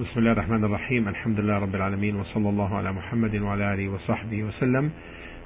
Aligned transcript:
بسم 0.00 0.20
الله 0.20 0.32
الرحمن 0.32 0.64
الرحيم 0.64 1.08
الحمد 1.08 1.40
لله 1.40 1.58
رب 1.58 1.74
العالمين 1.74 2.16
وصلى 2.16 2.48
الله 2.48 2.76
على 2.76 2.92
محمد 2.92 3.34
وعلى 3.36 3.74
آله 3.74 3.88
وصحبه 3.88 4.42
وسلم 4.42 4.90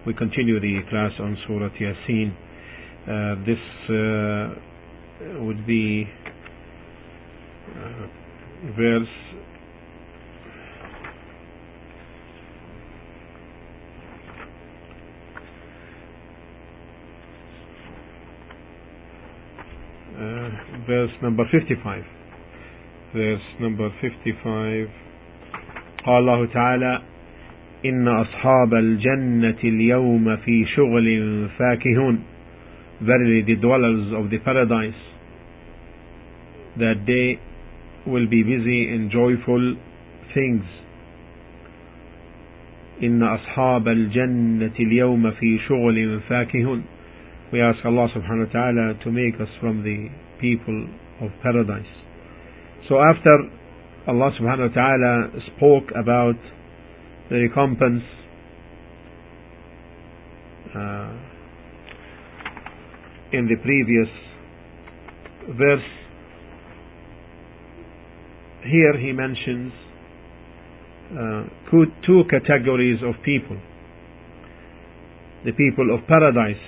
We 0.07 0.15
continue 0.15 0.61
the 0.61 0.83
class 0.88 1.11
on 1.19 1.37
Surah 1.49 1.71
Yasin. 1.71 2.30
Uh, 2.30 3.35
this 3.45 3.59
uh, 3.90 5.43
would 5.43 5.67
be 5.67 6.06
uh, 7.74 8.06
verse 8.77 9.09
uh, 20.15 20.87
verse 20.87 21.10
number 21.20 21.42
55 21.51 22.16
verse 23.16 23.46
number 23.60 23.88
55 24.01 24.88
قال 26.04 26.18
الله 26.18 26.46
تعالى 26.46 27.02
إن 27.86 28.08
أصحاب 28.08 28.74
الجنة 28.74 29.58
اليوم 29.64 30.36
في 30.36 30.64
شغل 30.77 31.06
فاكهون 31.58 32.18
Verily 33.02 33.42
the 33.42 33.56
dwellers 33.56 34.12
of 34.12 34.30
the 34.30 34.38
paradise 34.38 35.02
that 36.78 37.05
they 37.06 37.38
will 38.10 38.27
be 38.27 38.42
busy 38.42 38.88
in 38.94 39.10
joyful 39.10 39.77
things 40.34 40.64
إن 43.02 43.22
أصحاب 43.22 43.88
الجنة 43.88 44.77
اليوم 44.80 45.30
في 45.30 45.58
شغل 45.69 46.20
فاكهون 46.28 46.83
We 47.52 47.60
ask 47.60 47.84
Allah 47.84 48.08
subhanahu 48.10 48.46
wa 48.48 48.52
ta'ala 48.52 48.94
to 49.05 49.10
make 49.12 49.41
us 49.41 49.48
from 49.60 49.84
the 49.84 50.08
people 50.41 50.88
of 51.20 51.30
paradise. 51.42 52.05
So 52.88 53.00
after 53.00 53.50
Allah 54.06 54.30
subhanahu 54.38 54.68
wa 54.68 54.74
ta'ala 54.74 55.30
spoke 55.56 55.90
about 55.90 56.38
the 57.28 57.48
recompense 57.48 58.05
uh, 60.70 61.11
in 63.33 63.48
the 63.48 63.56
previous 63.61 64.06
verse, 65.58 65.83
here 68.62 68.96
he 68.96 69.11
mentions 69.11 69.72
uh, 71.11 71.44
two 72.06 72.22
categories 72.30 73.00
of 73.02 73.20
people. 73.24 73.58
The 75.44 75.52
people 75.52 75.92
of 75.92 76.06
paradise 76.06 76.62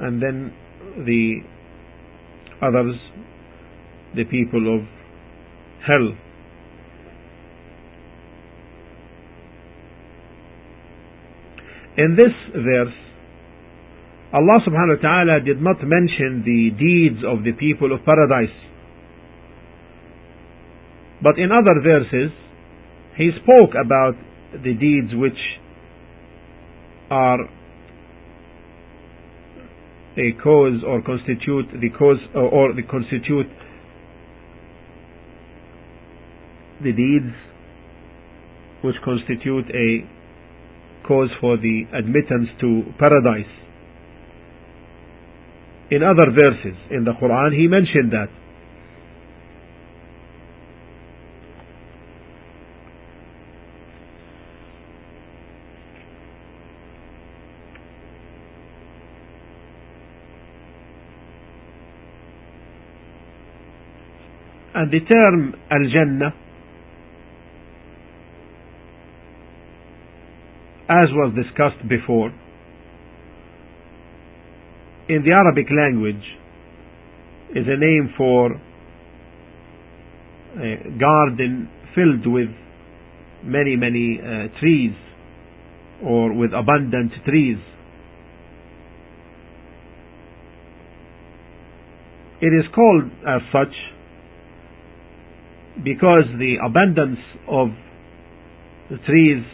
and 0.00 0.22
then 0.22 0.54
the 1.04 1.40
others, 2.62 2.96
the 4.16 4.24
people 4.24 4.74
of 4.74 4.97
hell. 5.86 6.14
In 11.96 12.16
this 12.16 12.32
verse, 12.54 12.94
Allah 14.32 14.60
subhanahu 14.66 14.96
wa 14.96 15.02
ta'ala 15.02 15.40
did 15.44 15.60
not 15.60 15.78
mention 15.82 16.42
the 16.44 16.70
deeds 16.78 17.24
of 17.26 17.44
the 17.44 17.52
people 17.52 17.92
of 17.92 18.04
paradise. 18.04 18.54
But 21.22 21.38
in 21.38 21.50
other 21.50 21.80
verses, 21.82 22.30
He 23.16 23.30
spoke 23.42 23.74
about 23.74 24.14
the 24.52 24.74
deeds 24.74 25.10
which 25.14 25.38
are 27.10 27.40
a 30.18 30.32
cause 30.42 30.82
or 30.86 31.02
constitute 31.02 31.66
the 31.80 31.90
cause 31.90 32.18
or, 32.34 32.42
or 32.42 32.74
the 32.74 32.82
constitute 32.82 33.46
the 36.82 36.92
deeds 36.92 37.34
which 38.82 38.94
constitute 39.04 39.66
a 39.74 40.06
cause 41.06 41.30
for 41.40 41.56
the 41.56 41.84
admittance 41.92 42.48
to 42.60 42.82
paradise. 42.98 43.50
In 45.90 46.02
other 46.02 46.30
verses 46.30 46.76
in 46.90 47.04
the 47.04 47.12
Quran, 47.12 47.58
he 47.58 47.66
mentioned 47.66 48.12
that. 48.12 48.28
And 64.74 64.92
the 64.92 65.00
term 65.00 65.54
Al-Jannah 65.70 66.47
as 70.88 71.08
was 71.12 71.34
discussed 71.34 71.86
before, 71.88 72.30
in 75.08 75.22
the 75.24 75.32
Arabic 75.32 75.66
language 75.70 76.24
is 77.50 77.66
a 77.66 77.78
name 77.78 78.12
for 78.16 78.52
a 80.56 80.98
garden 80.98 81.68
filled 81.94 82.26
with 82.26 82.48
many, 83.44 83.76
many 83.76 84.20
uh, 84.20 84.48
trees 84.60 84.92
or 86.04 86.32
with 86.32 86.52
abundant 86.52 87.12
trees. 87.24 87.58
It 92.40 92.52
is 92.54 92.64
called 92.74 93.10
as 93.26 93.40
such 93.52 93.74
because 95.82 96.24
the 96.38 96.56
abundance 96.64 97.18
of 97.48 97.68
the 98.90 98.96
trees 99.06 99.44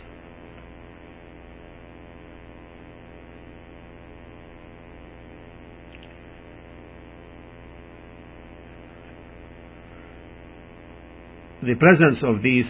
the 11.65 11.75
presence 11.75 12.21
of 12.23 12.43
these 12.43 12.69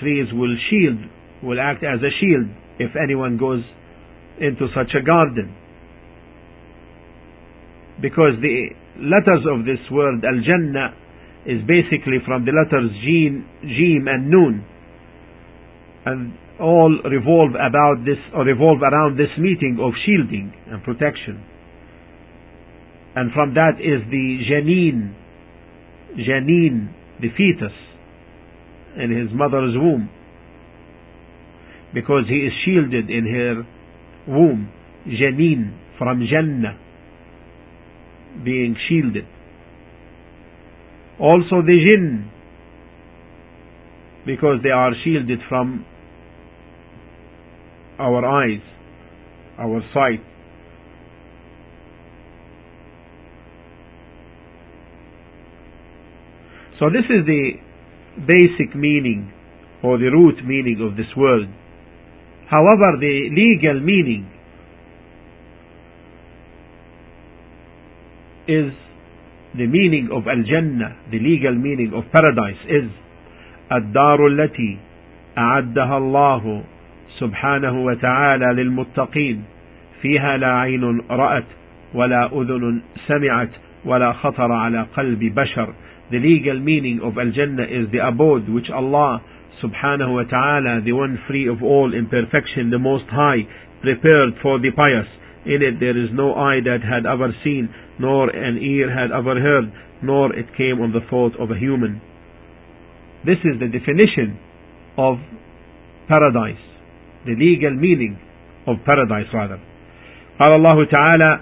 trees 0.00 0.28
will 0.32 0.56
shield, 0.70 0.98
will 1.42 1.60
act 1.60 1.84
as 1.84 2.00
a 2.00 2.12
shield 2.20 2.48
if 2.78 2.90
anyone 2.96 3.36
goes 3.36 3.62
into 4.40 4.66
such 4.74 4.94
a 4.98 5.04
garden. 5.04 5.54
Because 8.00 8.34
the 8.40 8.74
letters 8.98 9.44
of 9.46 9.64
this 9.64 9.78
word 9.90 10.24
Al-Jannah 10.24 10.96
is 11.46 11.60
basically 11.68 12.18
from 12.26 12.44
the 12.44 12.52
letters 12.52 12.90
Jeen, 13.04 13.44
Jim 13.62 14.08
and 14.08 14.30
Noon. 14.30 14.64
And 16.06 16.34
all 16.60 16.90
revolve 17.10 17.52
about 17.54 18.04
this 18.04 18.18
or 18.34 18.44
revolve 18.44 18.80
around 18.82 19.16
this 19.18 19.32
meeting 19.38 19.78
of 19.80 19.92
shielding 20.06 20.52
and 20.70 20.82
protection. 20.82 21.44
And 23.16 23.32
from 23.32 23.54
that 23.54 23.78
is 23.78 24.02
the 24.10 24.38
Janine, 24.50 25.14
Janine, 26.16 26.92
the 27.20 27.28
fetus, 27.36 27.72
in 28.96 29.10
his 29.10 29.28
mother's 29.32 29.74
womb. 29.76 30.08
Because 31.92 32.24
he 32.28 32.36
is 32.36 32.52
shielded 32.64 33.10
in 33.10 33.26
her 33.26 34.32
womb. 34.32 34.70
Janine, 35.06 35.76
from 35.98 36.26
Jannah, 36.30 36.78
being 38.44 38.76
shielded. 38.88 39.26
Also 41.20 41.62
the 41.62 41.78
jinn, 41.88 42.30
because 44.26 44.58
they 44.62 44.70
are 44.70 44.92
shielded 45.04 45.38
from 45.48 45.84
our 47.98 48.24
eyes, 48.24 48.60
our 49.58 49.80
sight. 49.92 50.24
So 56.78 56.90
this 56.90 57.04
is 57.08 57.24
the 57.26 57.52
basic 58.26 58.74
meaning 58.74 59.32
or 59.82 59.98
the 59.98 60.10
root 60.10 60.44
meaning 60.44 60.80
of 60.80 60.96
this 60.96 61.06
word. 61.16 61.48
However, 62.50 62.98
the 63.00 63.30
legal 63.30 63.80
meaning 63.80 64.30
is 68.46 68.72
the 69.56 69.66
meaning 69.66 70.10
of 70.12 70.26
Al-Jannah, 70.26 71.10
the 71.10 71.18
legal 71.18 71.54
meaning 71.54 71.92
of 71.94 72.10
paradise 72.12 72.60
is 72.68 72.90
الدار 73.72 74.26
التي 74.26 74.78
أعدها 75.38 75.96
الله 75.98 76.62
سبحانه 77.18 77.84
وتعالى 77.84 78.62
للمتقين 78.62 79.44
فيها 80.02 80.36
لا 80.36 80.52
عين 80.58 81.00
رأت 81.10 81.44
ولا 81.94 82.26
أذن 82.26 82.80
سمعت 83.06 83.50
ولا 83.84 84.12
خطر 84.12 84.52
على 84.52 84.86
قلب 84.96 85.34
بشر 85.34 85.74
The 86.11 86.19
legal 86.19 86.59
meaning 86.59 87.01
of 87.03 87.17
Al-Jannah 87.17 87.69
is 87.69 87.91
the 87.91 88.05
abode 88.05 88.49
which 88.49 88.69
Allah 88.73 89.21
subhanahu 89.61 90.15
wa 90.15 90.23
ta'ala, 90.23 90.81
the 90.83 90.93
one 90.93 91.19
free 91.27 91.47
of 91.47 91.61
all 91.61 91.93
imperfection, 91.93 92.71
the 92.71 92.79
most 92.79 93.05
high, 93.11 93.45
prepared 93.81 94.39
for 94.41 94.59
the 94.59 94.71
pious. 94.71 95.07
In 95.45 95.61
it 95.61 95.79
there 95.79 95.97
is 95.97 96.09
no 96.11 96.33
eye 96.35 96.59
that 96.63 96.81
had 96.83 97.05
ever 97.05 97.31
seen, 97.43 97.69
nor 97.99 98.29
an 98.29 98.57
ear 98.57 98.89
had 98.89 99.11
ever 99.11 99.39
heard, 99.39 99.71
nor 100.01 100.33
it 100.35 100.47
came 100.57 100.81
on 100.81 100.91
the 100.91 101.05
thought 101.09 101.35
of 101.39 101.51
a 101.51 101.59
human. 101.59 102.01
This 103.25 103.39
is 103.43 103.59
the 103.59 103.67
definition 103.67 104.39
of 104.97 105.19
paradise, 106.07 106.63
the 107.25 107.35
legal 107.35 107.75
meaning 107.75 108.19
of 108.65 108.77
paradise 108.85 109.27
rather. 109.33 109.59
قال 110.39 110.55
الله 110.55 110.85
تعالى 110.89 111.41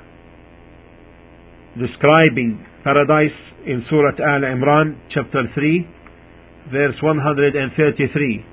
describing 1.77 2.65
paradise 2.83 3.37
in 3.66 3.84
Surah 3.88 4.18
Al 4.18 4.42
Imran 4.42 4.96
chapter 5.10 5.46
3 5.54 5.86
verse 6.70 6.96
133 7.00 8.51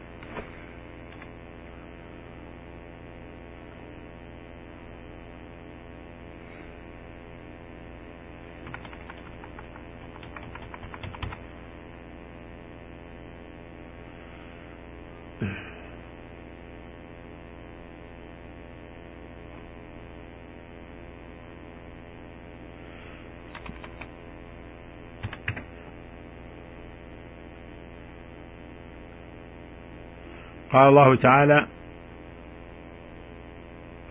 قال 30.72 30.88
الله 30.88 31.14
تعالى 31.16 31.66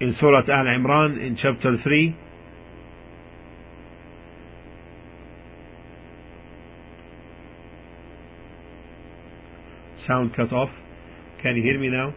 in 0.01 0.15
Surah 0.19 0.43
Al 0.49 0.65
Imran 0.65 1.19
in 1.21 1.37
chapter 1.41 1.77
3 1.83 2.15
sound 10.07 10.35
cut 10.35 10.51
off 10.51 10.69
can 11.41 11.55
you 11.55 11.63
hear 11.63 11.79
me 11.79 11.89
now 11.89 12.09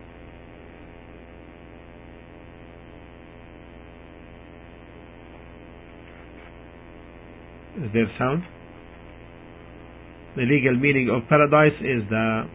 is 7.85 7.93
there 7.93 8.11
sound 8.19 8.43
the 10.37 10.43
legal 10.43 10.75
meaning 10.75 11.09
of 11.11 11.29
paradise 11.29 11.79
is 11.81 12.03
the 12.11 12.49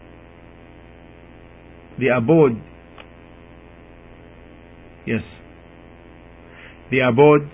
the 1.99 2.09
abode. 2.17 2.61
Yes. 5.07 5.23
The 6.91 7.01
abode 7.01 7.51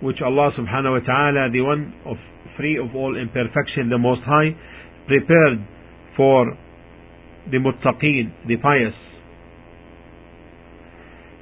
which 0.00 0.18
Allah 0.24 0.52
subhanahu 0.56 1.00
wa 1.00 1.04
ta'ala 1.04 1.50
the 1.52 1.60
one 1.60 1.94
of 2.06 2.16
free 2.56 2.78
of 2.78 2.94
all 2.94 3.16
imperfection 3.16 3.88
the 3.90 3.98
most 3.98 4.22
high 4.22 4.54
prepared 5.06 5.66
for 6.16 6.56
the 7.50 7.58
muttaqeen 7.58 8.32
the 8.46 8.56
pious. 8.56 8.94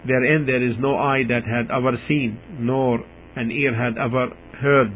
Therein 0.06 0.46
there 0.46 0.64
is 0.64 0.76
no 0.78 0.96
eye 0.96 1.22
that 1.28 1.42
had 1.44 1.70
ever 1.70 1.98
seen 2.08 2.38
nor 2.60 3.00
an 3.34 3.50
ear 3.50 3.74
had 3.74 3.98
ever 3.98 4.28
heard. 4.60 4.92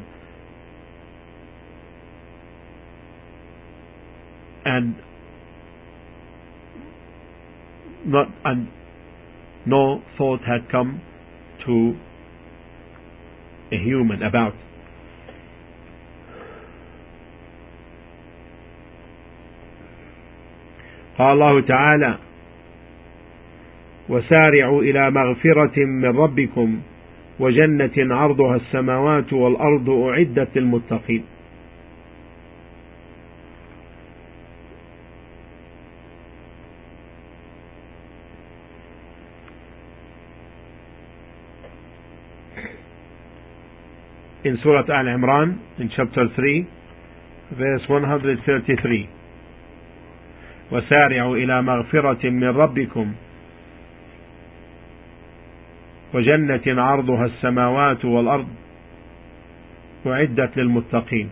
And 4.64 4.94
not 8.06 8.29
and 8.44 8.69
no 9.67 10.02
thought 10.17 10.41
had 10.41 10.70
come 10.70 11.00
to 11.67 11.94
a 13.73 13.79
human 13.79 14.23
about. 14.23 14.55
قال 21.19 21.32
الله 21.32 21.61
تعالى 21.61 22.19
وسارعوا 24.08 24.82
إلى 24.82 25.11
مغفرة 25.11 25.85
من 25.85 26.17
ربكم 26.17 26.81
وجنة 27.41 27.97
عرضها 27.97 28.56
السماوات 28.56 29.32
والأرض 29.32 29.91
أعدت 29.91 30.56
للمتقين. 30.56 31.25
in 44.44 44.57
Surah 44.63 44.85
Al 44.89 45.06
Imran 45.06 45.57
in 45.79 45.89
chapter 45.95 46.27
3 46.35 46.67
verse 47.57 47.81
133 47.89 49.09
وسارعوا 50.71 51.38
إلى 51.38 51.62
مغفرة 51.62 52.29
من 52.29 52.44
ربكم 52.44 53.13
وجنة 56.13 56.81
عرضها 56.81 57.25
السماوات 57.25 58.06
والأرض 58.06 58.47
أعدت 60.07 60.57
للمتقين 60.57 61.29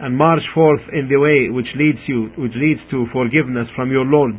and 0.00 0.16
march 0.16 0.42
forth 0.54 0.82
in 0.92 1.08
the 1.08 1.16
way 1.16 1.48
which 1.50 1.68
leads 1.76 1.98
you 2.08 2.30
which 2.36 2.52
leads 2.56 2.80
to 2.90 3.06
forgiveness 3.12 3.68
from 3.76 3.90
your 3.92 4.04
Lord 4.04 4.34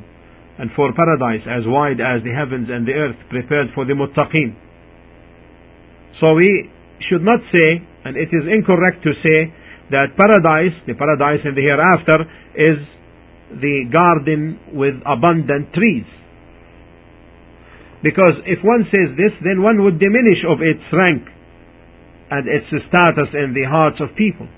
and 0.60 0.70
for 0.76 0.92
paradise 0.94 1.48
as 1.48 1.64
wide 1.66 2.02
as 2.02 2.24
the 2.24 2.34
heavens 2.34 2.68
and 2.70 2.86
the 2.88 2.94
earth 2.94 3.16
prepared 3.30 3.68
for 3.74 3.86
the 3.86 3.94
muttaqin 3.94 4.54
so 6.20 6.34
we 6.34 6.70
should 7.10 7.22
not 7.24 7.40
say 7.52 7.82
and 8.05 8.17
it 8.17 8.33
is 8.33 8.45
incorrect 8.49 9.03
to 9.05 9.13
say 9.21 9.53
that 9.91 10.17
paradise, 10.17 10.77
the 10.87 10.95
paradise 10.95 11.43
in 11.45 11.55
the 11.55 11.61
hereafter, 11.61 12.25
is 12.55 12.79
the 13.61 13.91
garden 13.91 14.59
with 14.73 14.95
abundant 15.05 15.75
trees. 15.75 16.07
Because 18.03 18.41
if 18.47 18.65
one 18.65 18.87
says 18.89 19.13
this, 19.19 19.35
then 19.45 19.61
one 19.61 19.83
would 19.85 19.99
diminish 20.01 20.41
of 20.49 20.63
its 20.63 20.81
rank 20.93 21.27
and 22.31 22.49
its 22.49 22.67
status 22.89 23.29
in 23.35 23.53
the 23.53 23.69
hearts 23.69 24.01
of 24.01 24.17
people. 24.17 24.49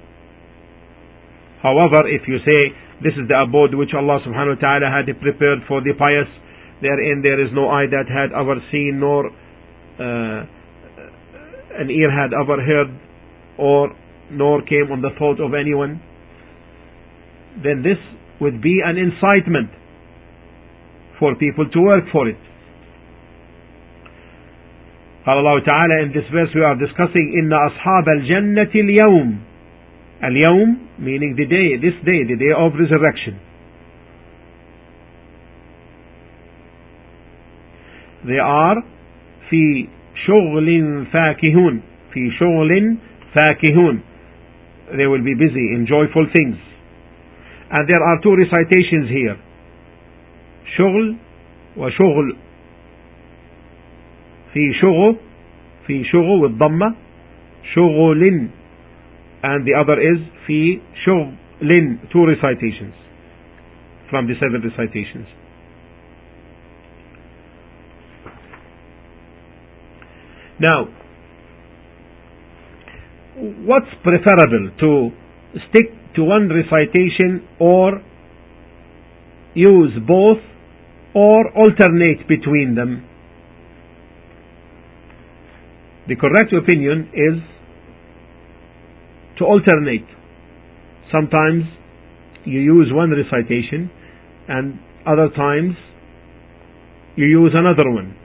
However, 1.62 2.06
if 2.06 2.28
you 2.28 2.38
say 2.44 2.70
this 3.02 3.14
is 3.18 3.26
the 3.26 3.42
abode 3.42 3.74
which 3.74 3.90
Allah 3.96 4.20
subhanahu 4.22 4.58
wa 4.58 4.62
ta'ala 4.62 4.88
had 4.92 5.10
prepared 5.18 5.66
for 5.66 5.80
the 5.80 5.94
pious, 5.98 6.28
therein 6.82 7.22
there 7.22 7.40
is 7.42 7.50
no 7.54 7.70
eye 7.70 7.86
that 7.90 8.06
had 8.06 8.30
ever 8.30 8.60
seen 8.70 9.00
nor 9.00 9.26
uh, 9.26 10.46
an 11.82 11.90
ear 11.90 12.10
had 12.10 12.30
ever 12.34 12.62
heard 12.62 12.90
or 13.57 13.91
nor 14.31 14.61
came 14.61 14.91
on 14.91 15.01
the 15.01 15.09
thought 15.17 15.39
of 15.39 15.53
anyone, 15.53 16.01
then 17.63 17.81
this 17.81 17.97
would 18.39 18.61
be 18.61 18.81
an 18.85 18.97
incitement 18.97 19.69
for 21.19 21.35
people 21.35 21.67
to 21.69 21.79
work 21.81 22.03
for 22.11 22.27
it. 22.27 22.37
قال 25.25 25.37
الله 25.37 25.59
تعالى 25.59 26.03
in 26.05 26.11
this 26.13 26.23
verse 26.31 26.49
we 26.55 26.61
are 26.63 26.75
discussing 26.75 27.33
إن 27.39 27.53
أصحاب 27.53 28.09
الجنة 28.09 28.71
اليوم 28.75 29.39
اليوم 30.23 30.77
meaning 30.99 31.35
the 31.35 31.45
day 31.45 31.75
this 31.77 31.95
day 32.05 32.23
the 32.23 32.37
day 32.37 32.53
of 32.55 32.71
resurrection 32.79 33.35
they 38.23 38.39
are 38.39 38.77
في 39.49 39.87
شغل 40.25 41.05
فاكهون 41.11 41.81
في 42.13 42.31
شغل 42.31 42.97
فاكهون 43.35 44.01
they 44.91 45.07
will 45.07 45.23
be 45.23 45.35
busy 45.35 45.73
in 45.75 45.85
joyful 45.85 46.25
things 46.37 46.57
and 47.71 47.87
there 47.87 48.03
are 48.03 48.19
two 48.23 48.35
recitations 48.35 49.09
here 49.09 49.37
شغل 50.77 51.15
وشغل 51.77 52.35
في 54.53 54.73
شغل 54.81 55.15
في 55.87 56.03
شغل 56.03 56.39
والضمة 56.41 56.95
شغل 57.75 58.47
and 59.43 59.65
the 59.65 59.73
other 59.73 59.99
is 59.99 60.19
في 60.47 60.79
شغل 61.05 61.33
two 62.11 62.25
recitations 62.25 62.93
from 64.09 64.27
the 64.27 64.35
seven 64.39 64.61
recitations 64.61 65.27
now 70.59 70.87
what's 73.42 73.90
preferable 74.02 74.70
to 74.78 75.10
stick 75.68 75.90
to 76.14 76.22
one 76.22 76.48
recitation 76.48 77.46
or 77.58 78.00
use 79.54 79.92
both 80.06 80.38
or 81.14 81.50
alternate 81.52 82.28
between 82.28 82.74
them? 82.76 83.08
The 86.08 86.16
correct 86.16 86.52
opinion 86.52 87.10
is 87.12 87.42
to 89.38 89.44
alternate. 89.44 90.06
Sometimes 91.10 91.64
you 92.44 92.60
use 92.60 92.88
one 92.92 93.10
recitation 93.10 93.90
and 94.48 94.78
other 95.06 95.28
times 95.34 95.74
you 97.16 97.26
use 97.26 97.52
another 97.54 97.90
one 97.90 98.16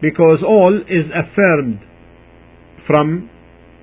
because 0.00 0.38
all 0.46 0.76
is 0.88 1.06
affirmed 1.10 1.80
from 2.86 3.30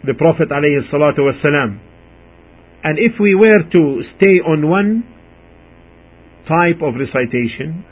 the 0.05 0.13
Prophet 0.13 0.49
wasalam. 0.49 1.79
And 2.83 2.97
if 2.97 3.19
we 3.19 3.35
were 3.35 3.63
to 3.71 4.01
stay 4.15 4.39
on 4.39 4.69
one 4.69 5.03
type 6.47 6.81
of 6.81 6.95
recitation, 6.95 7.83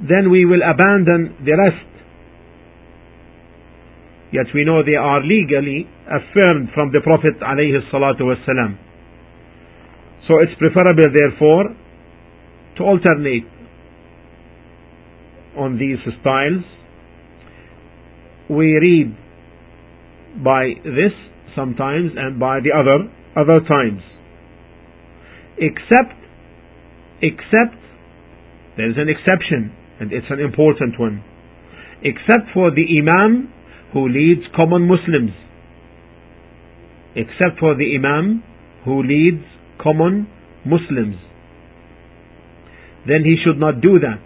then 0.00 0.30
we 0.30 0.44
will 0.44 0.60
abandon 0.62 1.36
the 1.44 1.56
rest. 1.56 1.90
Yet 4.32 4.46
we 4.52 4.64
know 4.64 4.82
they 4.82 4.96
are 4.96 5.22
legally 5.22 5.86
affirmed 6.10 6.70
from 6.74 6.90
the 6.90 7.00
Prophet 7.00 7.38
wasalam. 7.40 8.78
So 10.26 10.40
it's 10.40 10.58
preferable 10.58 11.04
therefore 11.14 11.76
to 12.76 12.82
alternate 12.82 13.46
on 15.56 15.78
these 15.78 15.98
styles. 16.20 16.64
We 18.50 18.74
read 18.74 19.16
by 20.42 20.74
this 20.82 21.12
sometimes 21.54 22.12
and 22.16 22.38
by 22.40 22.58
the 22.60 22.70
other 22.74 23.10
other 23.36 23.60
times. 23.66 24.02
Except 25.58 26.18
except 27.22 27.78
there 28.76 28.90
is 28.90 28.96
an 28.96 29.08
exception 29.08 29.72
and 30.00 30.12
it's 30.12 30.26
an 30.30 30.40
important 30.40 30.98
one. 30.98 31.22
Except 32.02 32.52
for 32.52 32.70
the 32.70 32.84
Imam 32.98 33.52
who 33.92 34.08
leads 34.08 34.42
common 34.54 34.88
Muslims. 34.88 35.30
Except 37.14 37.60
for 37.60 37.76
the 37.76 37.94
Imam 37.94 38.42
who 38.84 39.02
leads 39.02 39.44
common 39.80 40.26
Muslims. 40.66 41.16
Then 43.06 43.22
he 43.24 43.36
should 43.44 43.58
not 43.58 43.80
do 43.80 43.98
that. 44.00 44.20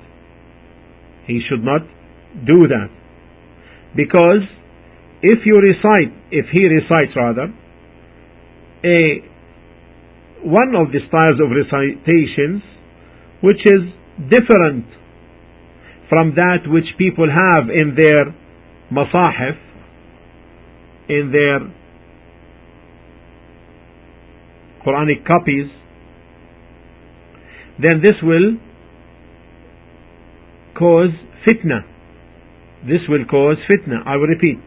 He 1.26 1.40
should 1.48 1.62
not 1.62 1.82
do 2.46 2.66
that. 2.68 2.88
Because 3.94 4.48
if 5.22 5.40
you 5.44 5.58
recite, 5.58 6.14
if 6.30 6.46
he 6.52 6.64
recites 6.66 7.16
rather, 7.16 7.52
a 8.84 9.22
one 10.44 10.74
of 10.76 10.92
the 10.92 11.00
styles 11.08 11.40
of 11.42 11.50
recitations 11.50 12.62
which 13.42 13.58
is 13.66 13.82
different 14.30 14.86
from 16.08 16.34
that 16.36 16.58
which 16.66 16.86
people 16.96 17.26
have 17.28 17.68
in 17.68 17.96
their 17.96 18.34
masahif, 18.92 19.58
in 21.08 21.30
their 21.32 21.60
Quranic 24.86 25.26
copies, 25.26 25.70
then 27.82 28.00
this 28.02 28.16
will 28.22 28.56
cause 30.78 31.10
fitna. 31.46 31.80
This 32.86 33.02
will 33.08 33.24
cause 33.24 33.56
fitna. 33.70 34.06
I 34.06 34.16
will 34.16 34.28
repeat. 34.28 34.58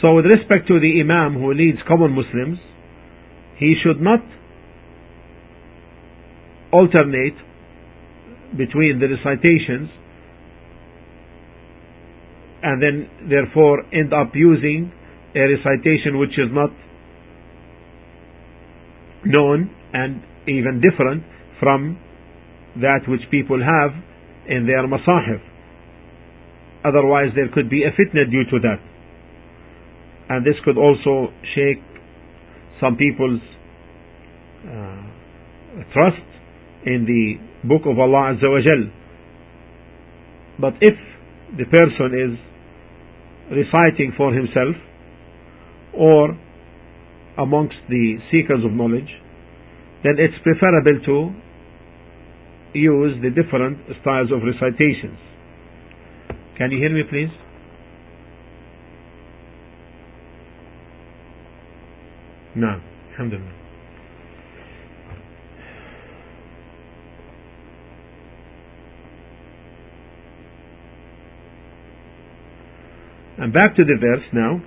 So 0.00 0.14
with 0.16 0.26
respect 0.26 0.68
to 0.68 0.80
the 0.80 1.00
Imam 1.00 1.34
who 1.34 1.52
leads 1.54 1.78
common 1.86 2.12
Muslims, 2.12 2.58
he 3.58 3.74
should 3.82 4.00
not 4.00 4.20
alternate 6.72 7.36
between 8.56 8.98
the 8.98 9.08
recitations 9.08 9.88
and 12.62 12.82
then 12.82 13.08
therefore 13.28 13.84
end 13.92 14.12
up 14.12 14.32
using 14.34 14.92
a 15.36 15.40
recitation 15.40 16.18
which 16.18 16.32
is 16.38 16.50
not 16.50 16.70
known 19.24 19.70
and 19.92 20.22
even 20.48 20.80
different 20.80 21.22
from 21.60 21.98
that 22.76 23.00
which 23.06 23.20
people 23.30 23.60
have 23.62 23.92
in 24.48 24.66
their 24.66 24.86
masahif. 24.86 25.40
Otherwise 26.84 27.30
there 27.34 27.48
could 27.52 27.70
be 27.70 27.84
a 27.84 27.90
fitna 27.92 28.28
due 28.30 28.44
to 28.50 28.58
that. 28.60 28.93
And 30.34 30.44
this 30.44 30.56
could 30.64 30.76
also 30.76 31.32
shake 31.54 31.78
some 32.80 32.96
people's 32.96 33.40
uh, 34.66 35.02
trust 35.94 36.26
in 36.84 37.06
the 37.06 37.68
book 37.68 37.82
of 37.86 38.00
Allah 38.00 38.34
Azza 38.34 38.50
wa 38.50 38.58
Jal. 38.58 38.90
But 40.58 40.74
if 40.80 40.98
the 41.56 41.66
person 41.70 42.10
is 42.18 42.34
reciting 43.56 44.12
for 44.16 44.34
himself 44.34 44.74
or 45.92 46.36
amongst 47.38 47.76
the 47.88 48.18
seekers 48.32 48.64
of 48.64 48.72
knowledge, 48.72 49.14
then 50.02 50.14
it's 50.18 50.34
preferable 50.42 50.98
to 51.06 52.76
use 52.76 53.14
the 53.22 53.30
different 53.30 53.78
styles 54.02 54.32
of 54.32 54.42
recitations. 54.42 55.18
Can 56.58 56.72
you 56.72 56.78
hear 56.78 56.90
me, 56.90 57.02
please? 57.08 57.30
No, 62.56 62.80
alhamdulillah. 63.12 63.52
And 73.38 73.52
back 73.52 73.74
to 73.76 73.84
the 73.84 73.96
verse 74.00 74.24
now. 74.32 74.60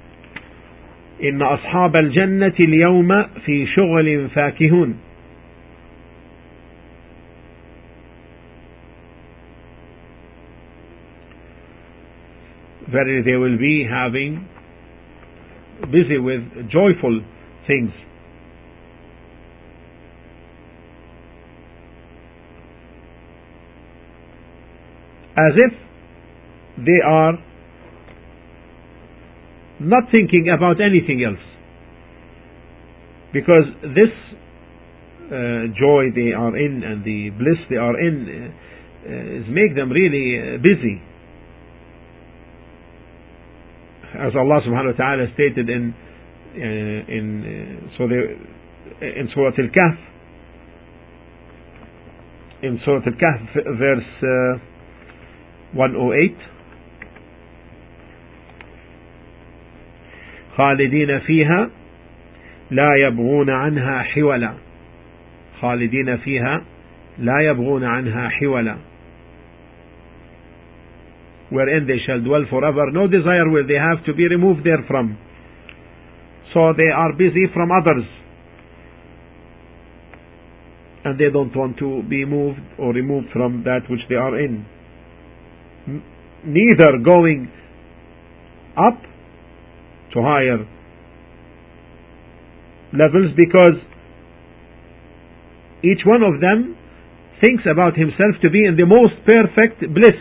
إن 1.23 1.41
أصحاب 1.41 1.95
الجنة 1.95 2.53
اليوم 2.59 3.23
في 3.45 3.67
شغل 3.67 4.29
فاكهون 4.29 4.97
Verily 12.91 13.21
they 13.21 13.35
will 13.35 13.57
be 13.57 13.85
having 13.89 14.47
busy 15.91 16.19
with 16.19 16.41
joyful 16.69 17.21
things. 17.67 17.91
As 25.37 25.53
if 25.55 25.73
they 26.77 26.99
are 27.05 27.33
not 29.79 30.03
thinking 30.11 30.49
about 30.49 30.81
anything 30.81 31.23
else. 31.23 31.43
Because 33.33 33.65
this 33.83 34.09
uh, 35.27 35.69
joy 35.77 36.09
they 36.15 36.33
are 36.33 36.57
in 36.57 36.81
and 36.83 37.03
the 37.03 37.29
bliss 37.37 37.59
they 37.69 37.75
are 37.75 37.99
in 37.99 38.53
uh, 39.05 39.41
is 39.41 39.45
make 39.49 39.75
them 39.75 39.91
really 39.91 40.39
uh, 40.39 40.57
busy. 40.57 41.01
As 44.17 44.33
Allah 44.33 44.61
subhanahu 44.65 44.97
wa 44.97 44.97
ta'ala 44.97 45.25
stated 45.35 45.69
in 45.69 45.93
uh, 45.93 46.06
in 46.57 47.25
uh, 47.43 47.97
so 47.97 48.07
they, 48.07 48.21
in 49.19 49.29
Surah 49.33 49.51
Al-Kahf 49.57 49.97
in 52.63 52.79
Surah 52.83 53.01
Al-Kahf 53.05 53.77
verse 53.77 54.23
uh, 54.23 54.59
108 55.73 56.35
خالدين 60.57 61.19
فيها 61.19 61.69
لا 62.71 62.95
يبغون 62.95 63.49
عنها 63.49 64.03
حولا 64.03 64.53
خالدين 65.61 66.17
فيها 66.17 66.61
لا 67.19 67.39
يبغون 67.41 67.83
عنها 67.83 68.29
حولا 68.29 68.77
wherein 71.49 71.85
they 71.87 71.99
shall 72.05 72.19
dwell 72.21 72.45
forever 72.49 72.91
no 72.91 73.07
desire 73.07 73.47
will 73.49 73.65
they 73.67 73.79
have 73.89 74.03
to 74.03 74.13
be 74.13 74.27
removed 74.27 74.63
therefrom 74.63 75.15
so 76.53 76.73
they 76.75 76.89
are 76.93 77.13
busy 77.13 77.45
from 77.53 77.71
others 77.71 78.05
and 81.03 81.19
they 81.19 81.29
don't 81.31 81.55
want 81.55 81.77
to 81.77 82.03
be 82.09 82.25
moved 82.25 82.59
or 82.77 82.93
removed 82.93 83.27
from 83.31 83.63
that 83.63 83.81
which 83.89 84.01
they 84.09 84.15
are 84.15 84.39
in 84.39 84.65
neither 86.43 86.97
going 87.03 87.51
up 88.77 88.99
to 90.13 90.21
higher 90.21 90.65
levels 92.93 93.31
because 93.35 93.77
each 95.83 96.01
one 96.05 96.23
of 96.23 96.39
them 96.41 96.75
thinks 97.41 97.63
about 97.71 97.95
himself 97.95 98.35
to 98.41 98.49
be 98.49 98.65
in 98.65 98.75
the 98.75 98.85
most 98.85 99.13
perfect 99.25 99.81
bliss. 99.93 100.17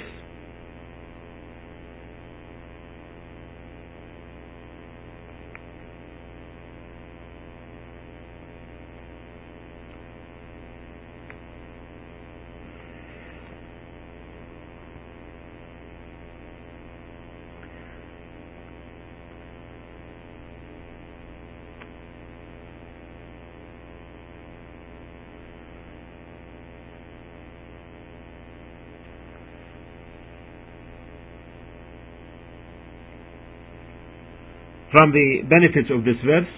From 34.97 35.13
the 35.13 35.43
benefits 35.43 35.91
of 35.93 36.05
this 36.07 36.17
verse, 36.25 36.49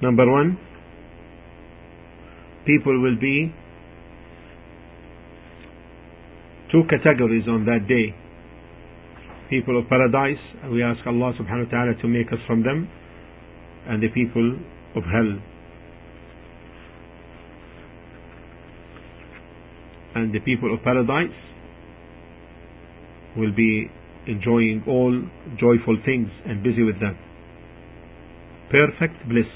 number 0.00 0.30
one, 0.30 0.56
people 2.64 3.02
will 3.02 3.18
be 3.18 3.52
two 6.70 6.82
categories 6.88 7.42
on 7.48 7.64
that 7.64 7.88
day. 7.88 8.14
People 9.50 9.80
of 9.80 9.88
paradise, 9.88 10.38
we 10.70 10.80
ask 10.80 11.04
Allah 11.04 11.32
subhanahu 11.40 11.66
wa 11.66 11.70
ta'ala 11.72 11.94
to 12.00 12.06
make 12.06 12.28
us 12.28 12.38
from 12.46 12.62
them, 12.62 12.88
and 13.88 14.00
the 14.00 14.08
people 14.10 14.56
of 14.94 15.02
hell. 15.02 15.34
And 20.14 20.32
the 20.32 20.38
people 20.38 20.72
of 20.72 20.84
paradise 20.84 21.34
will 23.36 23.52
be 23.52 23.90
enjoying 24.26 24.82
all 24.86 25.22
joyful 25.58 25.96
things 26.04 26.28
and 26.46 26.62
busy 26.62 26.82
with 26.82 27.00
them. 27.00 27.16
Perfect 28.70 29.28
bliss. 29.28 29.46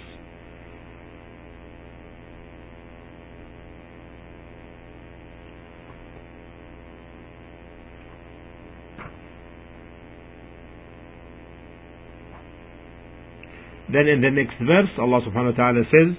Then 13.91 14.07
in 14.07 14.21
the 14.21 14.31
next 14.31 14.61
verse 14.61 14.93
Allah 14.99 15.25
subhanahu 15.25 15.57
wa 15.57 15.65
ta'ala 15.65 15.83
says 15.91 16.15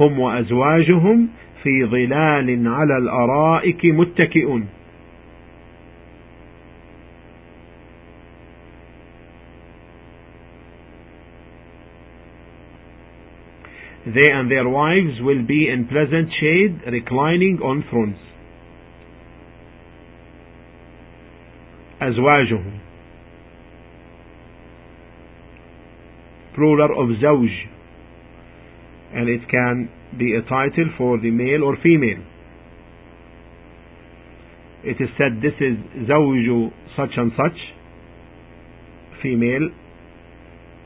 هم 0.00 0.18
وأزواجهم 0.18 1.28
في 1.62 1.84
ظلال 1.84 2.68
على 2.68 2.98
الأرائك 2.98 3.84
متكئون 3.84 4.66
They 14.13 14.31
and 14.31 14.49
their 14.49 14.67
wives 14.67 15.19
will 15.21 15.45
be 15.45 15.67
in 15.69 15.87
pleasant 15.87 16.29
shade, 16.39 16.81
reclining 16.91 17.59
on 17.61 17.83
thrones. 17.89 18.17
أزواجهم 22.01 22.79
plural 26.55 27.01
of 27.01 27.09
زوج 27.21 27.49
and 29.13 29.27
it 29.27 29.49
can 29.49 29.89
be 30.17 30.33
a 30.35 30.41
title 30.41 30.89
for 30.97 31.17
the 31.19 31.31
male 31.31 31.63
or 31.63 31.75
female 31.83 32.23
it 34.83 34.97
is 35.01 35.09
said 35.17 35.41
this 35.41 35.53
is 35.59 35.75
زوج 36.07 36.71
such 36.95 37.17
and 37.17 37.31
such 37.35 37.59
female 39.21 39.69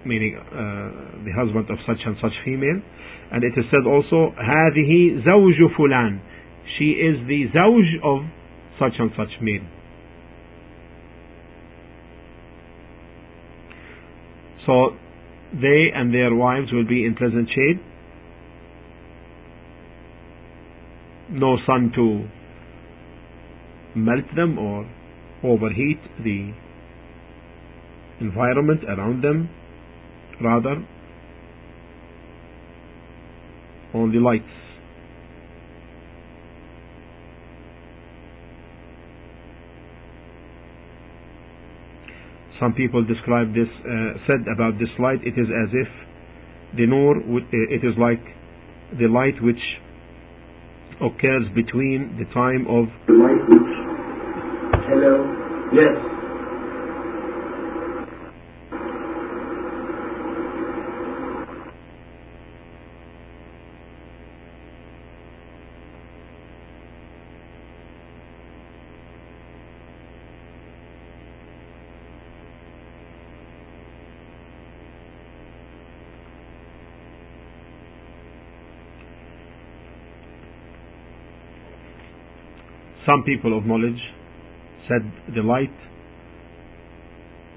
meaning 0.08 0.36
uh, 0.36 1.24
the 1.24 1.32
husband 1.32 1.70
of 1.70 1.78
such 1.88 2.00
and 2.06 2.16
such 2.22 2.34
female 2.44 2.82
and 3.32 3.44
it 3.44 3.54
is 3.58 3.66
said 3.72 3.86
also 3.88 4.34
هذه 4.38 5.24
زوج 5.26 5.72
فلان 5.78 6.20
she 6.78 6.92
is 6.92 7.18
the 7.28 7.48
زوج 7.54 8.00
of 8.04 8.26
such 8.80 9.00
and 9.00 9.12
such 9.18 9.42
male 9.42 9.66
so 14.66 14.96
they 15.54 15.92
and 15.94 16.14
their 16.14 16.34
wives 16.36 16.72
will 16.72 16.88
be 16.88 17.06
in 17.06 17.16
pleasant 17.16 17.48
shade 17.50 17.80
no 21.30 21.58
sun 21.66 21.92
to 21.96 22.28
melt 23.96 24.26
them 24.36 24.58
or 24.58 24.86
overheat 25.44 26.00
the 26.24 26.54
environment 28.20 28.84
around 28.86 29.22
them 29.24 29.50
rather 30.43 30.85
on 33.95 34.13
the 34.13 34.19
lights. 34.19 34.45
Some 42.61 42.73
people 42.75 43.05
describe 43.05 43.55
this, 43.55 43.69
uh, 43.81 44.19
said 44.27 44.47
about 44.53 44.79
this 44.79 44.89
light, 44.99 45.21
it 45.23 45.39
is 45.39 45.47
as 45.47 45.71
if 45.73 45.89
the 46.77 46.87
nur, 46.87 47.17
uh, 47.17 47.41
it 47.53 47.85
is 47.85 47.95
like 47.99 48.23
the 48.99 49.07
light 49.07 49.41
which 49.43 49.63
occurs 51.01 51.47
between 51.55 52.19
the 52.19 52.25
time 52.35 52.67
of. 52.67 52.89
Hello. 54.89 55.35
Yes. 55.73 56.18
Some 83.08 83.24
people 83.24 83.58
of 83.58 83.66
knowledge 83.66 84.00
said 84.88 85.02
the 85.36 85.42
light 85.42 85.74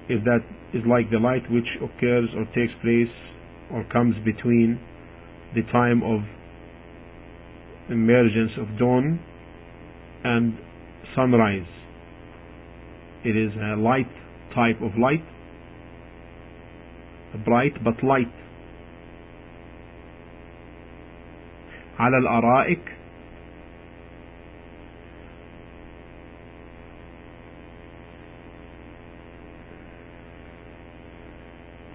is 0.08 0.22
that 0.24 0.40
is 0.72 0.82
like 0.86 1.10
the 1.10 1.18
light 1.18 1.42
which 1.50 1.66
occurs 1.82 2.28
or 2.36 2.44
takes 2.46 2.72
place 2.82 3.12
or 3.72 3.84
comes 3.92 4.14
between 4.24 4.78
the 5.54 5.62
time 5.72 6.02
of 6.02 6.20
emergence 7.90 8.52
of 8.58 8.78
dawn 8.78 9.20
and 10.24 10.58
sunrise. 11.14 11.66
It 13.24 13.36
is 13.36 13.52
a 13.56 13.76
light 13.76 14.10
type 14.54 14.80
of 14.82 14.98
light, 14.98 15.24
bright 17.44 17.82
but 17.84 18.02
light. 18.02 18.32
على 21.98 22.18
الأرائك 22.18 22.84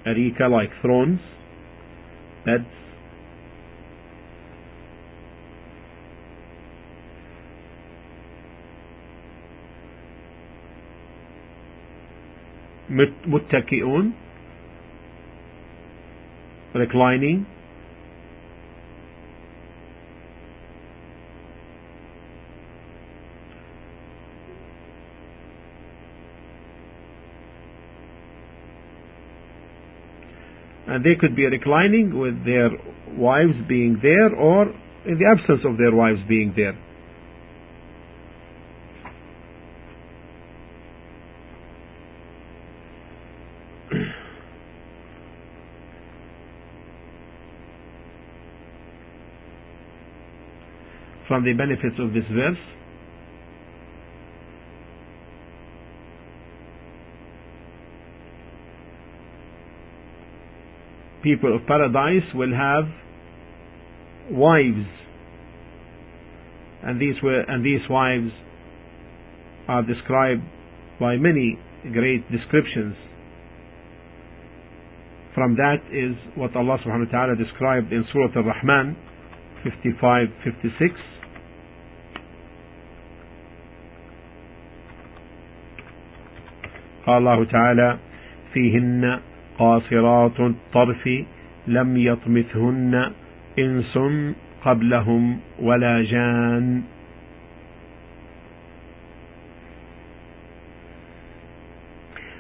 arika 0.07 0.49
like 0.51 0.71
thrones, 0.83 1.21
beds, 2.45 2.65
متكئون 13.27 14.13
reclining 16.75 17.56
and 30.87 31.05
they 31.05 31.15
could 31.19 31.35
be 31.35 31.45
reclining 31.45 32.19
with 32.19 32.45
their 32.45 32.71
wives 33.17 33.55
being 33.69 33.99
there 34.03 34.35
or 34.35 34.67
in 35.05 35.19
the 35.19 35.27
absence 35.27 35.61
of 35.65 35.77
their 35.79 35.95
wives 35.95 36.21
being 36.29 36.53
there. 36.57 36.79
From 51.29 51.45
the 51.45 51.53
benefits 51.53 51.97
of 51.99 52.13
this 52.13 52.25
verse, 52.33 52.59
people 61.26 61.56
of 61.56 61.66
paradise 61.68 62.24
will 62.34 62.54
have 62.54 62.86
wives 64.32 64.88
and 66.84 67.00
these 67.00 67.16
were 67.22 67.42
and 67.42 67.66
these 67.66 67.82
wives 67.90 68.32
are 69.68 69.84
described 69.84 70.42
by 71.00 71.16
many 71.16 71.58
great 71.94 72.30
descriptions 72.32 72.96
from 75.34 75.56
that 75.56 75.80
is 75.92 76.16
what 76.36 76.56
Allah 76.56 76.78
subhanahu 76.86 77.08
wa 77.08 77.12
ta'ala 77.12 77.36
described 77.36 77.94
in 77.94 78.04
Surah 78.12 78.36
Al-Rahman 78.36 78.98
55 79.64 80.28
56 80.44 80.92
قال 87.06 87.18
الله 87.18 87.46
تعالى 87.46 87.98
فيهن 88.54 89.20
قاصرات 89.59 90.41
الطرف 90.41 91.09
لم 91.67 91.97
يطمثهن 91.97 93.13
إنس 93.59 93.99
قبلهم 94.65 95.39
ولا 95.63 96.03
جان 96.03 96.83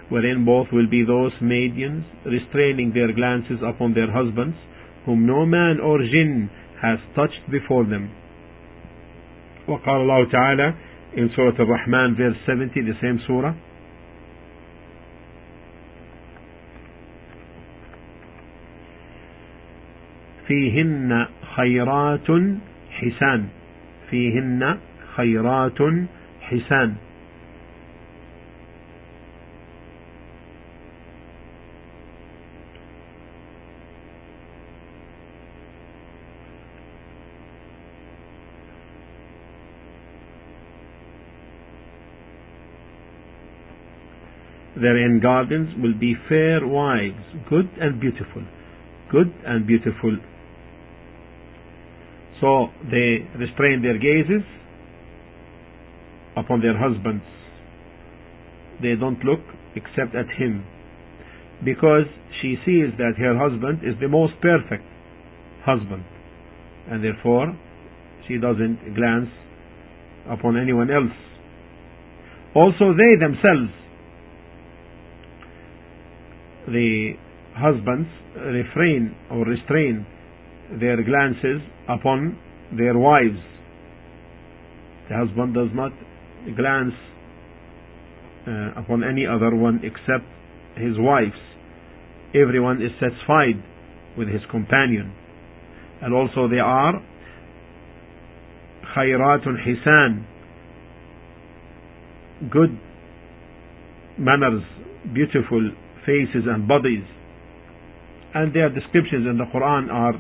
wherein 0.08 0.44
both 0.44 0.68
will 0.72 0.86
be 0.86 1.04
those 1.04 1.32
maidens 1.40 2.04
restraining 2.24 2.92
their 2.94 3.12
glances 3.12 3.58
upon 3.62 3.94
their 3.94 4.10
husbands 4.10 4.56
whom 5.04 5.26
no 5.26 5.44
man 5.44 5.80
or 5.80 5.98
jinn 5.98 6.50
has 6.82 6.98
touched 7.14 7.50
before 7.50 7.84
them 7.84 8.10
وقال 9.68 10.00
الله 10.00 10.30
تعالى 10.30 10.74
in 11.16 11.30
Surah 11.34 11.58
Al-Rahman 11.58 12.14
verse 12.16 12.36
70 12.46 12.80
the 12.82 12.94
same 13.00 13.18
surah 13.26 13.54
فيهن 20.48 21.26
خيرات 21.56 22.28
حسان 22.90 23.48
فيهن 24.10 24.78
خيرات 25.16 25.78
حسان 26.40 26.94
Therein 44.76 45.20
gardens 45.20 45.74
will 45.82 45.94
be 45.94 46.14
fair 46.28 46.66
wives, 46.66 47.24
good 47.48 47.70
and 47.80 47.98
beautiful. 47.98 48.42
Good 49.10 49.32
and 49.46 49.66
beautiful. 49.66 50.18
So 52.40 52.68
they 52.90 53.26
restrain 53.38 53.82
their 53.82 53.98
gazes 53.98 54.44
upon 56.36 56.60
their 56.60 56.76
husbands. 56.76 57.24
They 58.82 58.94
don't 58.94 59.22
look 59.24 59.40
except 59.74 60.14
at 60.14 60.28
him. 60.36 60.64
Because 61.64 62.04
she 62.42 62.56
sees 62.66 62.92
that 62.98 63.14
her 63.18 63.38
husband 63.38 63.80
is 63.82 63.94
the 64.00 64.08
most 64.08 64.34
perfect 64.42 64.84
husband. 65.64 66.04
And 66.90 67.02
therefore, 67.02 67.56
she 68.28 68.36
doesn't 68.36 68.94
glance 68.94 69.30
upon 70.28 70.60
anyone 70.60 70.90
else. 70.90 71.16
Also, 72.54 72.92
they 72.92 73.16
themselves 73.18 73.72
the 76.68 77.12
husbands 77.54 78.08
refrain 78.36 79.14
or 79.30 79.44
restrain 79.44 80.06
their 80.80 81.02
glances 81.02 81.62
upon 81.88 82.38
their 82.76 82.98
wives. 82.98 83.38
The 85.08 85.16
husband 85.16 85.54
does 85.54 85.68
not 85.72 85.92
glance 86.56 86.94
uh, 88.46 88.80
upon 88.80 89.04
any 89.04 89.26
other 89.26 89.54
one 89.54 89.80
except 89.82 90.24
his 90.76 90.94
wives. 90.98 91.38
Everyone 92.34 92.82
is 92.82 92.90
satisfied 93.00 93.62
with 94.18 94.28
his 94.28 94.42
companion. 94.50 95.14
And 96.02 96.12
also 96.12 96.48
they 96.48 96.58
are 96.58 96.94
khayratun 98.96 99.56
hisan, 99.64 100.24
good 102.50 102.78
manners, 104.18 104.62
beautiful 105.14 105.70
faces 106.04 106.44
and 106.46 106.68
bodies. 106.68 107.04
And 108.34 108.54
their 108.54 108.68
descriptions 108.68 109.26
in 109.26 109.38
the 109.38 109.44
Quran 109.52 109.90
are 109.90 110.14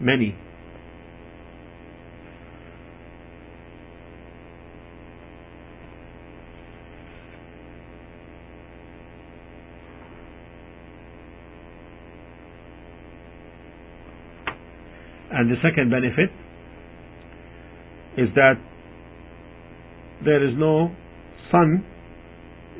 many. 0.00 0.36
And 15.34 15.50
the 15.50 15.56
second 15.62 15.90
benefit 15.90 16.30
is 18.18 18.28
that 18.34 18.54
there 20.24 20.46
is 20.46 20.54
no 20.56 20.94
sun 21.50 21.84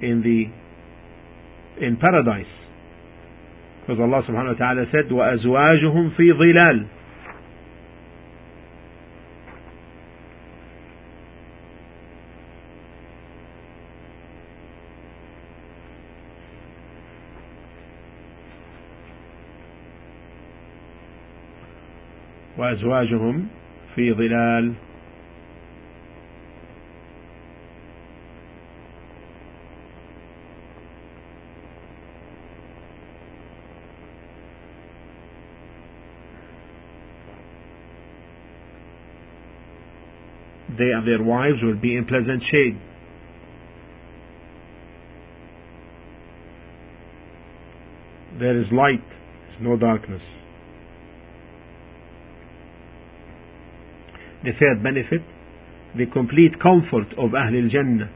in 0.03 0.23
the 0.23 1.85
in 1.85 1.97
paradise. 1.97 2.47
Because 3.81 3.99
Allah 3.99 4.23
subhanahu 4.29 4.55
wa 4.55 4.59
ta'ala 4.59 4.85
said, 4.93 5.11
وَأَزْوَاجُهُمْ 5.11 6.15
فِي 6.15 6.31
ظِلَالٍ 6.39 6.89
وأزواجهم 22.68 23.48
في 23.96 24.14
ظلال 24.14 24.74
they 40.78 40.92
and 40.92 41.08
their 41.08 41.24
wives 41.24 41.58
will 41.64 41.76
be 41.76 41.96
in 41.96 42.06
pleasant 42.06 42.44
shade. 42.52 42.78
There 48.40 48.62
is 48.62 48.68
light, 48.72 49.02
there 49.02 49.56
is 49.56 49.62
no 49.62 49.78
darkness. 49.78 50.22
The 54.48 54.54
third 54.54 54.82
benefit, 54.82 55.20
the 55.98 56.06
complete 56.06 56.56
comfort 56.64 57.12
of 57.20 57.32
Ahlul 57.36 57.70
Jannah. 57.70 58.10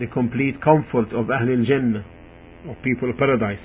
The 0.00 0.08
complete 0.08 0.58
comfort 0.58 1.14
of 1.14 1.26
Ahlul 1.30 1.62
Jannah, 1.64 2.02
of 2.66 2.74
people 2.82 3.08
of 3.08 3.16
paradise. 3.18 3.62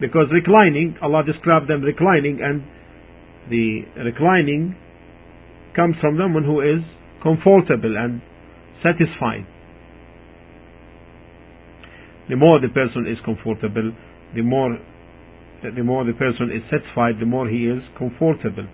Because 0.00 0.32
reclining, 0.32 0.96
Allah 1.02 1.22
described 1.22 1.68
them 1.68 1.82
reclining, 1.82 2.40
and 2.40 2.64
the 3.50 3.84
reclining 4.08 4.74
comes 5.76 5.96
from 6.00 6.16
someone 6.16 6.44
who 6.44 6.62
is 6.62 6.80
comfortable 7.22 7.92
and 7.92 8.22
satisfied. 8.82 9.44
The 12.30 12.36
more 12.36 12.58
the 12.58 12.72
person 12.72 13.04
is 13.04 13.18
comfortable, 13.22 13.92
the 14.34 14.40
more 14.40 14.78
the 15.62 15.84
more 15.84 16.06
the 16.06 16.14
person 16.14 16.48
is 16.56 16.62
satisfied, 16.72 17.20
the 17.20 17.26
more 17.26 17.46
he 17.46 17.68
is 17.68 17.82
comfortable. 17.98 18.66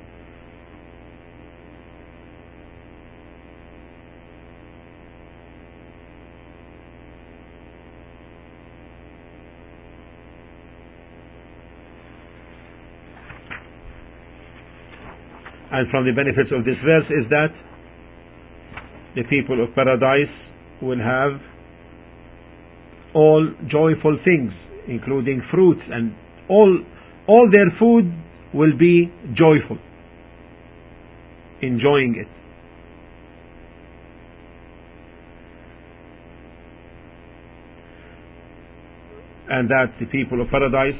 And 15.82 15.90
from 15.90 16.06
the 16.06 16.12
benefits 16.12 16.50
of 16.56 16.64
this 16.64 16.76
verse 16.86 17.10
is 17.10 17.28
that 17.30 17.50
the 19.16 19.24
people 19.28 19.64
of 19.64 19.74
paradise 19.74 20.30
will 20.80 21.00
have 21.00 21.40
all 23.16 23.50
joyful 23.66 24.16
things, 24.24 24.52
including 24.86 25.42
fruits 25.50 25.80
and 25.90 26.14
all, 26.48 26.78
all 27.26 27.50
their 27.50 27.66
food 27.80 28.14
will 28.54 28.78
be 28.78 29.10
joyful, 29.34 29.76
enjoying 31.60 32.14
it. 32.16 32.28
And 39.50 39.68
that 39.68 39.94
the 39.98 40.06
people 40.06 40.42
of 40.42 40.48
paradise 40.48 40.94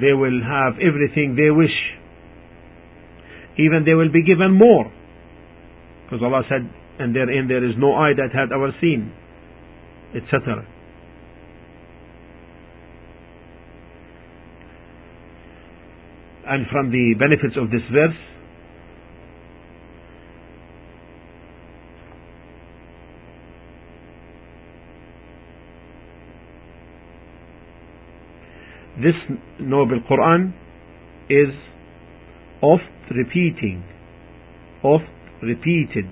they 0.00 0.12
will 0.12 0.40
have 0.42 0.78
everything 0.80 1.36
they 1.36 1.50
wish. 1.50 1.74
Even 3.58 3.84
they 3.84 3.94
will 3.94 4.12
be 4.12 4.22
given 4.22 4.52
more. 4.52 4.92
Because 6.04 6.22
Allah 6.22 6.42
said, 6.48 6.68
and 6.98 7.14
therein 7.14 7.48
there 7.48 7.64
is 7.64 7.74
no 7.78 7.94
eye 7.94 8.12
that 8.16 8.32
had 8.32 8.52
ever 8.52 8.72
seen, 8.80 9.12
etc. 10.14 10.66
and 16.46 16.66
from 16.70 16.90
the 16.90 17.14
benefits 17.18 17.58
of 17.58 17.70
this 17.70 17.82
verse 17.90 18.16
this 28.96 29.14
noble 29.60 30.00
Quran 30.10 30.52
is 31.28 31.52
oft 32.62 32.82
repeating, 33.10 33.84
oft 34.82 35.04
repeated, 35.42 36.06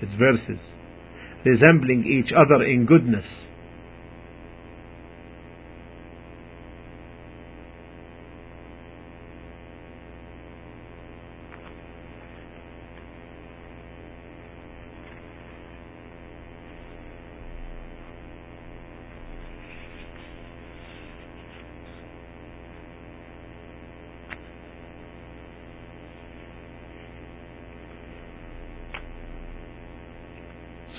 its 0.00 0.12
verses, 0.18 0.60
resembling 1.44 2.04
each 2.06 2.32
other 2.32 2.64
in 2.64 2.86
goodness. 2.86 3.24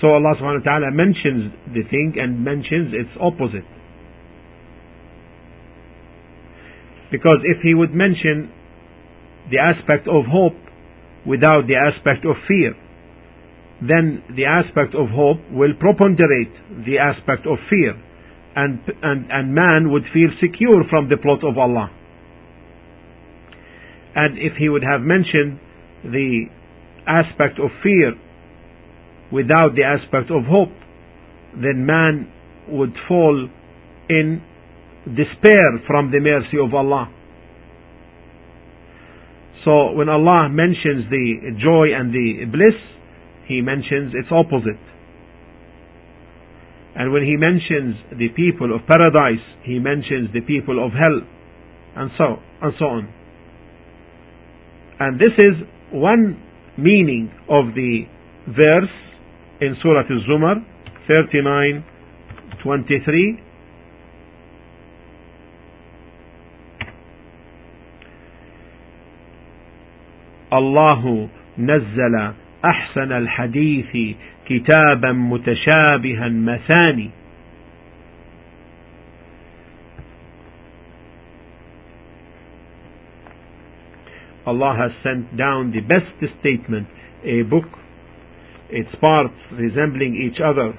So 0.06 0.12
Allah 0.14 0.38
subhanahu 0.38 0.62
wa 0.62 0.70
ta'ala 0.70 0.90
mentions 0.94 1.50
the 1.74 1.82
thing 1.90 2.14
and 2.14 2.44
mentions 2.44 2.94
its 2.94 3.10
opposite. 3.18 3.66
Because 7.10 7.42
if 7.42 7.58
he 7.62 7.74
would 7.74 7.90
mention 7.90 8.52
the 9.50 9.58
aspect 9.58 10.06
of 10.06 10.30
hope 10.30 10.54
without 11.26 11.66
the 11.66 11.74
aspect 11.74 12.24
of 12.24 12.36
fear, 12.46 12.78
then 13.82 14.22
the 14.30 14.46
aspect 14.46 14.94
of 14.94 15.10
hope 15.10 15.42
will 15.50 15.74
preponderate 15.74 16.54
the 16.86 17.02
aspect 17.02 17.42
of 17.42 17.58
fear 17.68 17.98
and, 18.54 18.78
and, 19.02 19.26
and 19.28 19.52
man 19.52 19.90
would 19.90 20.04
feel 20.14 20.30
secure 20.40 20.84
from 20.88 21.08
the 21.08 21.16
plot 21.16 21.42
of 21.42 21.58
Allah. 21.58 21.90
And 24.14 24.38
if 24.38 24.54
he 24.56 24.68
would 24.68 24.84
have 24.84 25.00
mentioned 25.00 25.58
the 26.04 26.46
aspect 27.08 27.58
of 27.58 27.70
fear 27.82 28.14
without 29.32 29.74
the 29.74 29.82
aspect 29.82 30.30
of 30.30 30.44
hope, 30.44 30.74
then 31.54 31.86
man 31.86 32.30
would 32.68 32.94
fall 33.08 33.48
in 34.08 34.42
despair 35.06 35.80
from 35.86 36.10
the 36.10 36.20
mercy 36.20 36.58
of 36.62 36.74
Allah. 36.74 37.12
So 39.64 39.92
when 39.92 40.08
Allah 40.08 40.48
mentions 40.48 41.10
the 41.10 41.56
joy 41.62 41.94
and 41.94 42.12
the 42.12 42.44
bliss, 42.50 42.78
He 43.46 43.60
mentions 43.60 44.14
its 44.14 44.28
opposite. 44.30 44.82
And 46.94 47.12
when 47.12 47.22
He 47.22 47.36
mentions 47.36 47.96
the 48.10 48.28
people 48.28 48.74
of 48.74 48.86
paradise, 48.86 49.42
He 49.64 49.78
mentions 49.78 50.32
the 50.32 50.40
people 50.40 50.84
of 50.84 50.92
hell, 50.92 51.20
and 51.96 52.10
so 52.16 52.36
and 52.62 52.72
so 52.78 52.84
on. 52.84 53.12
And 54.98 55.18
this 55.18 55.34
is 55.36 55.66
one 55.92 56.42
meaning 56.78 57.30
of 57.48 57.74
the 57.74 58.04
verse 58.46 59.05
in 59.60 59.76
Surah 59.82 60.04
Al-Zumar 60.10 60.62
39 61.08 61.82
23 62.62 63.38
الله 70.52 71.28
نزل 71.58 72.32
أحسن 72.64 73.12
الحديث 73.12 74.16
كتابا 74.48 75.12
متشابها 75.12 76.28
مثاني 76.28 77.10
Allah 84.46 84.76
has 84.78 84.92
sent 85.02 85.36
down 85.36 85.72
the 85.72 85.80
best 85.80 86.06
statement, 86.38 86.86
a 87.24 87.42
book 87.42 87.64
its 88.69 88.89
parts 88.99 89.33
resembling 89.51 90.15
each 90.15 90.39
other. 90.39 90.73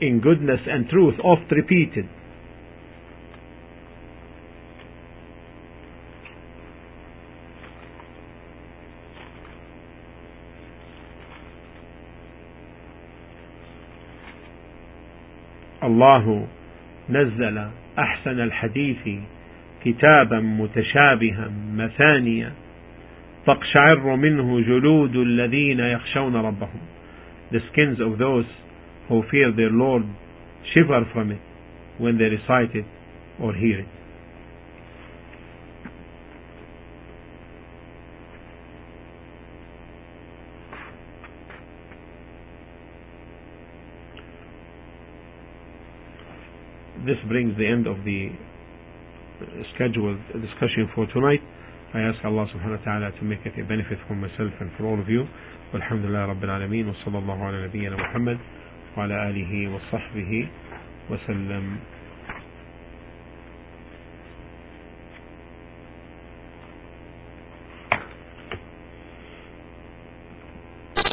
In 0.00 0.20
goodness 0.20 0.60
and 0.66 0.88
truth, 0.88 1.14
oft 1.22 1.50
repeated. 1.50 2.08
الله 15.84 16.46
نزل 17.10 17.70
أحسن 17.98 18.40
الحديث 18.40 19.20
كتابا 19.85 20.39
متشابها 20.39 21.51
مثانيا 21.73 22.51
تقشعر 23.45 24.15
منه 24.15 24.61
جلود 24.61 25.15
الذين 25.15 25.79
يخشون 25.79 26.35
ربهم 26.35 26.79
The 27.51 27.59
skins 27.71 27.99
of 27.99 28.19
those 28.19 28.45
who 29.07 29.23
fear 29.31 29.51
their 29.51 29.71
Lord 29.71 30.03
shiver 30.73 31.03
from 31.13 31.31
it 31.31 31.41
when 31.97 32.17
they 32.17 32.25
recite 32.25 32.75
it 32.75 32.85
or 33.41 33.53
hear 33.55 33.79
it. 33.79 33.87
This 47.05 47.17
brings 47.27 47.57
the 47.57 47.65
end 47.65 47.87
of 47.87 48.03
the 48.03 48.29
scheduled 49.74 50.18
discussion 50.40 50.88
for 50.94 51.06
tonight. 51.06 51.40
I 51.94 52.00
ask 52.00 52.24
Allah 52.24 52.46
subhanahu 52.50 52.78
wa 52.78 52.84
ta'ala 52.84 53.12
to 53.18 53.24
make 53.24 53.44
it 53.46 53.54
a 53.58 53.64
benefit 53.64 53.98
for 54.08 54.14
myself 54.14 54.52
and 54.60 54.70
for 54.76 54.86
all 54.86 55.00
of 55.00 55.08
you. 55.08 55.26
والحمد 55.74 56.04
لله 56.06 56.26
رب 56.26 56.44
العالمين 56.44 56.88
وصلى 56.88 57.18
الله 57.18 57.44
على 57.44 57.64
نبينا 57.66 57.96
محمد 57.96 58.38
وعلى 58.96 59.30
آله 59.30 59.74
وصحبه 59.74 60.48
وسلم 61.10 61.76